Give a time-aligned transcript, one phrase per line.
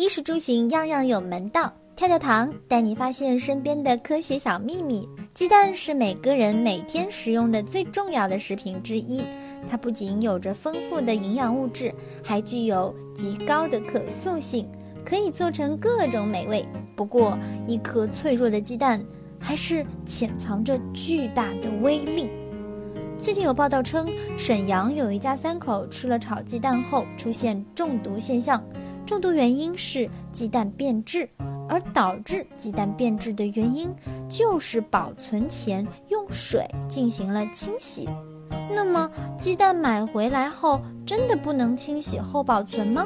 [0.00, 1.70] 衣食住行样样有门道。
[1.94, 5.06] 跳跳糖带你发现身边的科学小秘密。
[5.34, 9.22] 鸡蛋是每个人每天食用的最重要的食品之一，
[9.68, 11.94] 它不仅有着丰富的营养物质，
[12.24, 14.66] 还具有极高的可塑性，
[15.04, 16.66] 可以做成各种美味。
[16.96, 19.04] 不过，一颗脆弱的鸡蛋
[19.38, 22.26] 还是潜藏着巨大的威力。
[23.18, 24.08] 最近有报道称，
[24.38, 28.64] 沈阳有一家三口吃了炒鸡蛋后出现中毒现象，
[29.10, 31.28] 中毒原因是鸡蛋变质，
[31.68, 33.92] 而导致鸡蛋变质的原因
[34.28, 38.08] 就是保存前用水进行了清洗。
[38.72, 43.04] 那么，鸡蛋买回来后真的不能清洗后保存吗？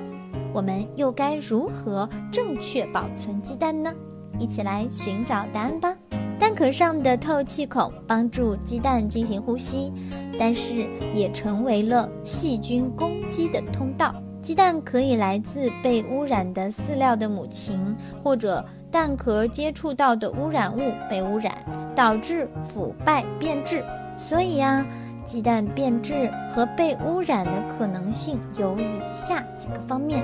[0.53, 3.91] 我们又该如何正确保存鸡蛋呢？
[4.39, 5.97] 一起来寻找答案吧。
[6.39, 9.91] 蛋壳上的透气孔帮助鸡蛋进行呼吸，
[10.39, 14.15] 但是也成为了细菌攻击的通道。
[14.45, 21.51] 鸡蛋可以来自被污染的饲料的母禽，或者蛋壳接触到的污染物被污染，
[21.97, 23.83] 导致腐败变质。
[24.19, 24.85] 所以呀，
[25.25, 30.23] 鸡蛋变质和被污染的可能性有以下几个方面：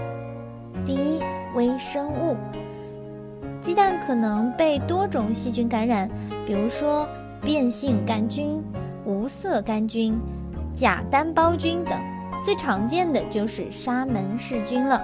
[0.85, 1.19] 第一，
[1.55, 2.37] 微生物。
[3.63, 6.07] 鸡蛋可能被多种细菌感染，
[6.47, 7.09] 比如说
[7.41, 8.63] 变性杆菌、
[9.07, 10.15] 无色杆菌、
[10.75, 11.99] 假单胞菌等。
[12.45, 15.01] 最常见的就是沙门氏菌了。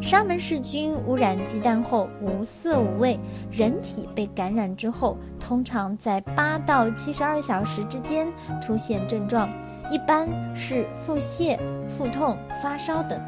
[0.00, 3.18] 沙门氏菌污染鸡蛋后无色无味，
[3.50, 8.28] 人体被感染之后，通常在八到七十二小时之间
[8.62, 9.48] 出现症状，
[9.90, 13.20] 一般是腹泻、腹痛、发烧等。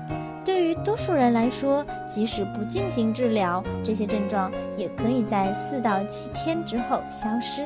[0.45, 7.65] 对于多数人来说，即使不进行治疗，这些症状也可以在四到七天之后消失。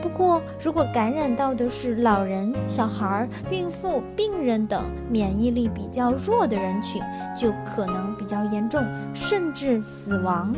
[0.00, 7.02] 不过，如果感染到的是老人、小孩、孕妇、病人等免疫力比较弱的人群，
[7.38, 10.54] 就可能比较严重，甚至死亡。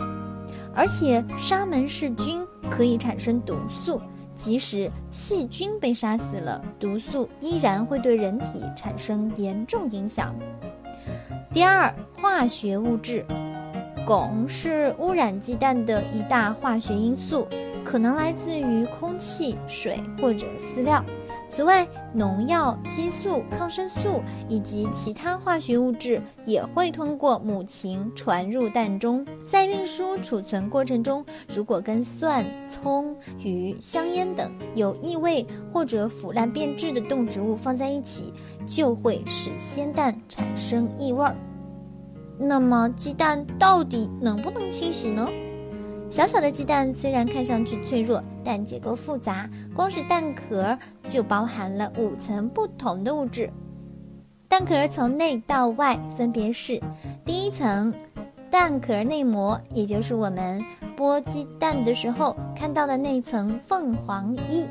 [0.74, 4.00] 而且，沙门氏菌可以产生毒素，
[4.36, 10.34] 即使细菌被杀死了，毒素依然会对人体产生严重影响。
[11.52, 13.24] 第二，化学物质，
[14.06, 17.48] 汞是污染鸡蛋的一大化学因素，
[17.90, 21.04] 可能来自于空气、水或者饲料。
[21.48, 21.84] 此外，
[22.14, 29.26] 农药、激素、抗生素以及其他化学物质也会通过母禽传入蛋中。
[29.44, 33.12] 在运输、储存过程中，如果跟蒜、葱、
[33.42, 38.32] 鱼、香烟等有异味或者腐烂变质的动植物放在一起，
[38.64, 41.36] 就会使鲜蛋产生异味儿。
[42.38, 45.28] 那么，鸡蛋到底能不能清洗呢？
[46.10, 49.48] 小小的鸡蛋虽然看上去脆弱，但结构复杂。
[49.72, 50.76] 光是蛋壳
[51.06, 53.48] 就包含了五层不同的物质。
[54.48, 56.82] 蛋壳从内到外分别是：
[57.24, 57.94] 第一层，
[58.50, 60.60] 蛋壳内膜，也就是我们
[60.96, 64.66] 剥鸡蛋的时候看到的那层凤凰衣；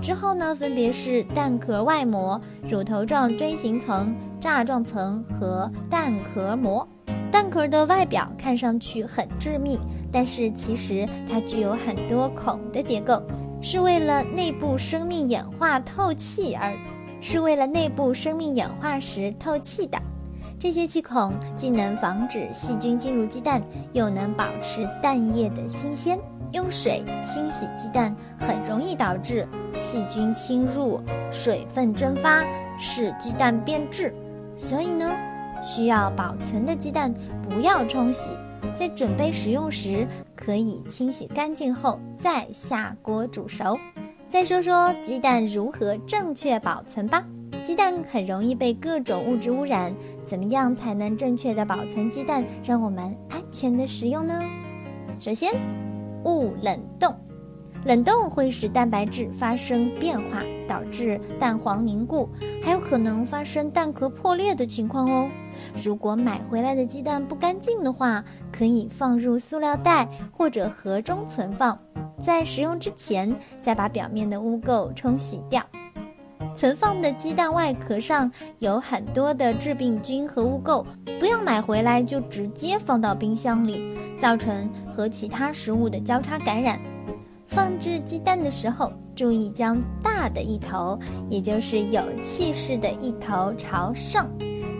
[0.00, 6.88] 之后呢，分别是蛋壳外膜、乳头状锥形层、栅状层和蛋壳膜。
[7.30, 9.78] 蛋壳的外表看上去很致密，
[10.12, 13.22] 但是其实它具有很多孔的结构，
[13.62, 16.72] 是为了内部生命演化透气而，
[17.20, 19.98] 是为了内部生命演化时透气的。
[20.58, 23.62] 这些气孔既能防止细菌进入鸡蛋，
[23.92, 26.18] 又能保持蛋液的新鲜。
[26.52, 31.00] 用水清洗鸡蛋很容易导致细菌侵入、
[31.30, 32.44] 水分蒸发，
[32.78, 34.14] 使鸡蛋变质。
[34.58, 35.08] 所以呢？
[35.62, 38.32] 需要保存的鸡蛋不要冲洗，
[38.72, 43.78] 在准备食用时可以清洗干净后再下锅煮熟。
[44.28, 47.24] 再说说鸡蛋如何正确保存吧。
[47.62, 49.92] 鸡蛋很容易被各种物质污染，
[50.24, 54.40] 怎么样才能正确的保存鸡蛋，让我们安全的食用呢？
[55.18, 55.52] 首先，
[56.24, 57.14] 勿冷冻。
[57.84, 62.28] 冷冻会使蛋白质发生变化，导致蛋黄凝固，
[62.62, 65.28] 还有可能发生蛋壳破裂的情况哦。
[65.82, 68.22] 如果买回来的鸡蛋不干净的话，
[68.52, 71.78] 可以放入塑料袋或者盒中存放，
[72.20, 75.64] 在食用之前再把表面的污垢冲洗掉。
[76.54, 80.84] 存放的鸡蛋外壳上有很多的致病菌和污垢，
[81.18, 86.78] 不要买回来就直接放到冰箱里，造成和其他食物的交叉感染。
[87.50, 90.96] 放置鸡蛋的时候，注意将大的一头，
[91.28, 94.30] 也就是有气势的一头朝上，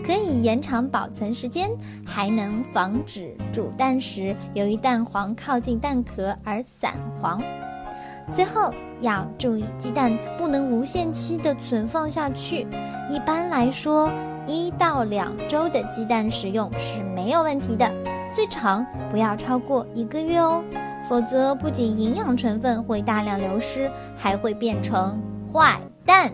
[0.05, 1.69] 可以延长保存时间，
[2.05, 7.43] 还能防止煮蛋时由于蛋黄靠近蛋壳而散黄。
[8.33, 12.65] 最后要注意，鸡蛋不能无限期的存放下去。
[13.09, 14.09] 一般来说，
[14.47, 17.91] 一到两周的鸡蛋食用是没有问题的。
[18.33, 20.63] 最长不要超过一个月哦，
[21.03, 25.21] 否则不仅营养成分会大量流失，还会变成
[25.51, 26.31] 坏蛋。